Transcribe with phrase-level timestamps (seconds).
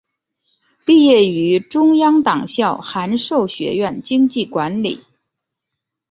[0.83, 5.05] 毕业于中央党校函授学院经济管理。